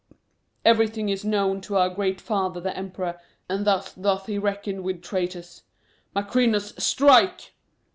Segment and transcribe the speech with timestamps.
[0.65, 4.81] Every thing is known to our great father the Emperor, and thus doth he reckon
[4.81, 5.61] with traitors.
[6.15, 7.53] Macrinus, strike!"